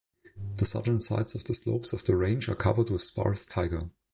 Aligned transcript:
The 0.57 0.65
southern 0.65 0.99
sides 0.99 1.35
of 1.35 1.43
the 1.43 1.53
slopes 1.53 1.93
of 1.93 2.05
the 2.05 2.17
range 2.17 2.49
are 2.49 2.55
covered 2.55 2.89
with 2.89 3.03
sparse 3.03 3.45
taiga. 3.45 3.91